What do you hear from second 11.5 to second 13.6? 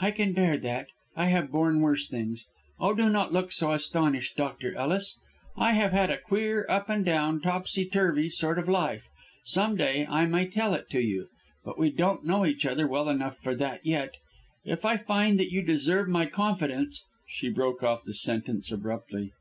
but we don't know each other well enough for